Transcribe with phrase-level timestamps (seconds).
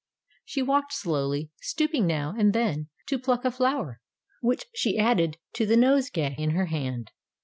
[0.43, 4.01] She walked slowly, stooping now and then to pluck a flower,
[4.41, 7.11] which she added to the nosegay in her hand.